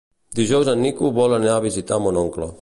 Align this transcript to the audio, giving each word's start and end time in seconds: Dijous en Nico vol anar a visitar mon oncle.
Dijous 0.37 0.71
en 0.73 0.81
Nico 0.85 1.11
vol 1.19 1.37
anar 1.37 1.53
a 1.59 1.63
visitar 1.67 2.01
mon 2.07 2.19
oncle. 2.25 2.51